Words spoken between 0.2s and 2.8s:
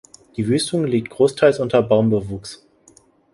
Die Wüstung liegt großteils unter Baumbewuchs.